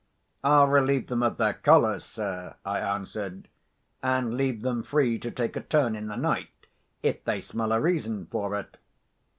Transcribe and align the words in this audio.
"I'll 0.43 0.65
relieve 0.67 1.09
them 1.09 1.21
of 1.21 1.37
their 1.37 1.53
collars, 1.53 2.03
sir," 2.03 2.55
I 2.65 2.79
answered, 2.79 3.47
"and 4.01 4.33
leave 4.35 4.63
them 4.63 4.81
free 4.81 5.19
to 5.19 5.29
take 5.29 5.55
a 5.55 5.61
turn 5.61 5.95
in 5.95 6.07
the 6.07 6.15
night, 6.15 6.65
if 7.03 7.23
they 7.23 7.39
smell 7.39 7.71
a 7.71 7.79
reason 7.79 8.25
for 8.25 8.55
it." 8.59 8.77